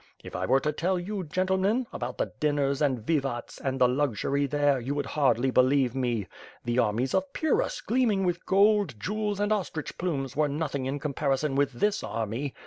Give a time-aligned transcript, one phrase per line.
[0.23, 4.47] If I were to tell you, gentlemen, about the dinners and vivats, and the luxury
[4.47, 6.25] there, you would hardly believe me.
[6.65, 10.97] The armies of Pyrrhus, gleam ing with gold, jewels, and ostrich plumes, were nothing in
[10.97, 12.55] comparison with this army.